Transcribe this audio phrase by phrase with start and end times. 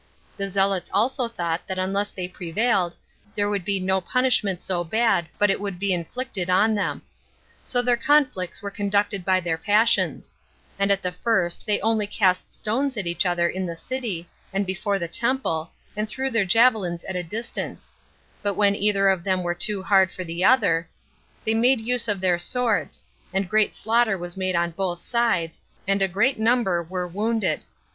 [0.35, 2.95] The zealots also thought that unless they prevailed,
[3.35, 7.03] there would be no punishment so bad but it would be inflicted on them.
[7.63, 10.33] So their conflicts were conducted by their passions;
[10.79, 14.65] and at the first they only cast stones at each other in the city, and
[14.65, 17.93] before the temple, and threw their javelins at a distance;
[18.41, 20.89] but when either of them were too hard for the other,
[21.45, 26.01] they made use of their swords; and great slaughter was made on both sides, and
[26.01, 27.61] a great number were wounded.